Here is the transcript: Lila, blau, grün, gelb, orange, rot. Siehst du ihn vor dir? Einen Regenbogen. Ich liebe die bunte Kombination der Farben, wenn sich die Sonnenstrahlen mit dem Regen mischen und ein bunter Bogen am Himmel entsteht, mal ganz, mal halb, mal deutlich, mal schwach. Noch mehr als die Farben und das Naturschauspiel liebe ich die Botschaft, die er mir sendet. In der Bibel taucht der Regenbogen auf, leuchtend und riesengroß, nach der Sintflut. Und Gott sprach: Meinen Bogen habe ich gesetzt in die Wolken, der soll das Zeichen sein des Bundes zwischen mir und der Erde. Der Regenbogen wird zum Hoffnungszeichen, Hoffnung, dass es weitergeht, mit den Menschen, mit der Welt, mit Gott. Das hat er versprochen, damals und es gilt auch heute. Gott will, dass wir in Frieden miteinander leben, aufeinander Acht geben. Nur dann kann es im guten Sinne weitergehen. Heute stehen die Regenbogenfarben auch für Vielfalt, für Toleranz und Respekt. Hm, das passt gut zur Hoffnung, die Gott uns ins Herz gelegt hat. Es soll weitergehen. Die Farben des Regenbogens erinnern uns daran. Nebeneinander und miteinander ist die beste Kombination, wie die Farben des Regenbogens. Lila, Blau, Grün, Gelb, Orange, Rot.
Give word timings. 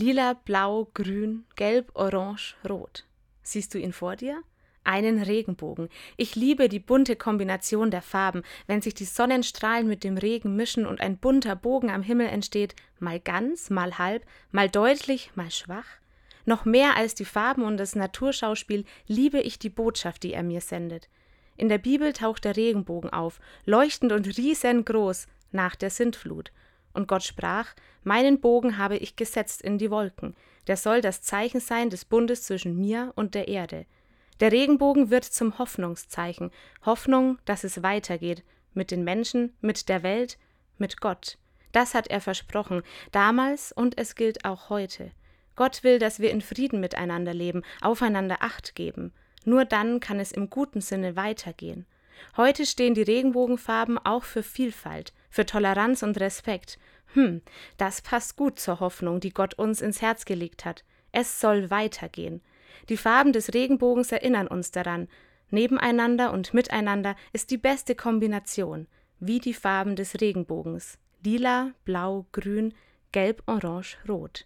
Lila, 0.00 0.32
blau, 0.32 0.88
grün, 0.94 1.44
gelb, 1.56 1.90
orange, 1.92 2.54
rot. 2.66 3.04
Siehst 3.42 3.74
du 3.74 3.78
ihn 3.78 3.92
vor 3.92 4.16
dir? 4.16 4.42
Einen 4.82 5.22
Regenbogen. 5.22 5.90
Ich 6.16 6.36
liebe 6.36 6.70
die 6.70 6.78
bunte 6.78 7.16
Kombination 7.16 7.90
der 7.90 8.00
Farben, 8.00 8.42
wenn 8.66 8.80
sich 8.80 8.94
die 8.94 9.04
Sonnenstrahlen 9.04 9.86
mit 9.86 10.02
dem 10.02 10.16
Regen 10.16 10.56
mischen 10.56 10.86
und 10.86 11.02
ein 11.02 11.18
bunter 11.18 11.54
Bogen 11.54 11.90
am 11.90 12.00
Himmel 12.00 12.28
entsteht, 12.28 12.74
mal 12.98 13.20
ganz, 13.20 13.68
mal 13.68 13.98
halb, 13.98 14.24
mal 14.52 14.70
deutlich, 14.70 15.32
mal 15.34 15.50
schwach. 15.50 15.98
Noch 16.46 16.64
mehr 16.64 16.96
als 16.96 17.14
die 17.14 17.26
Farben 17.26 17.64
und 17.64 17.76
das 17.76 17.94
Naturschauspiel 17.94 18.86
liebe 19.06 19.40
ich 19.40 19.58
die 19.58 19.68
Botschaft, 19.68 20.22
die 20.22 20.32
er 20.32 20.42
mir 20.42 20.62
sendet. 20.62 21.10
In 21.58 21.68
der 21.68 21.76
Bibel 21.76 22.14
taucht 22.14 22.46
der 22.46 22.56
Regenbogen 22.56 23.10
auf, 23.10 23.38
leuchtend 23.66 24.12
und 24.12 24.38
riesengroß, 24.38 25.26
nach 25.52 25.76
der 25.76 25.90
Sintflut. 25.90 26.52
Und 26.92 27.08
Gott 27.08 27.22
sprach: 27.22 27.74
Meinen 28.02 28.40
Bogen 28.40 28.78
habe 28.78 28.96
ich 28.96 29.16
gesetzt 29.16 29.62
in 29.62 29.78
die 29.78 29.90
Wolken, 29.90 30.34
der 30.66 30.76
soll 30.76 31.00
das 31.00 31.22
Zeichen 31.22 31.60
sein 31.60 31.90
des 31.90 32.04
Bundes 32.04 32.44
zwischen 32.44 32.78
mir 32.78 33.12
und 33.16 33.34
der 33.34 33.48
Erde. 33.48 33.86
Der 34.40 34.52
Regenbogen 34.52 35.10
wird 35.10 35.24
zum 35.24 35.58
Hoffnungszeichen, 35.58 36.50
Hoffnung, 36.86 37.38
dass 37.44 37.62
es 37.62 37.82
weitergeht, 37.82 38.42
mit 38.72 38.90
den 38.90 39.04
Menschen, 39.04 39.54
mit 39.60 39.88
der 39.88 40.02
Welt, 40.02 40.38
mit 40.78 41.00
Gott. 41.00 41.36
Das 41.72 41.94
hat 41.94 42.08
er 42.08 42.20
versprochen, 42.20 42.82
damals 43.12 43.70
und 43.70 43.98
es 43.98 44.14
gilt 44.14 44.44
auch 44.44 44.70
heute. 44.70 45.12
Gott 45.56 45.84
will, 45.84 45.98
dass 45.98 46.20
wir 46.20 46.30
in 46.30 46.40
Frieden 46.40 46.80
miteinander 46.80 47.34
leben, 47.34 47.62
aufeinander 47.82 48.38
Acht 48.40 48.74
geben. 48.74 49.12
Nur 49.44 49.64
dann 49.64 50.00
kann 50.00 50.18
es 50.18 50.32
im 50.32 50.48
guten 50.48 50.80
Sinne 50.80 51.16
weitergehen. 51.16 51.86
Heute 52.36 52.66
stehen 52.66 52.94
die 52.94 53.02
Regenbogenfarben 53.02 53.98
auch 53.98 54.24
für 54.24 54.42
Vielfalt, 54.42 55.12
für 55.30 55.46
Toleranz 55.46 56.02
und 56.02 56.18
Respekt. 56.20 56.78
Hm, 57.14 57.42
das 57.76 58.02
passt 58.02 58.36
gut 58.36 58.58
zur 58.58 58.80
Hoffnung, 58.80 59.20
die 59.20 59.30
Gott 59.30 59.54
uns 59.54 59.80
ins 59.80 60.02
Herz 60.02 60.24
gelegt 60.24 60.64
hat. 60.64 60.84
Es 61.12 61.40
soll 61.40 61.70
weitergehen. 61.70 62.42
Die 62.88 62.96
Farben 62.96 63.32
des 63.32 63.52
Regenbogens 63.54 64.12
erinnern 64.12 64.46
uns 64.46 64.70
daran. 64.70 65.08
Nebeneinander 65.50 66.32
und 66.32 66.54
miteinander 66.54 67.16
ist 67.32 67.50
die 67.50 67.58
beste 67.58 67.94
Kombination, 67.94 68.86
wie 69.18 69.40
die 69.40 69.54
Farben 69.54 69.96
des 69.96 70.20
Regenbogens. 70.20 70.98
Lila, 71.24 71.72
Blau, 71.84 72.26
Grün, 72.32 72.72
Gelb, 73.12 73.42
Orange, 73.46 73.96
Rot. 74.08 74.38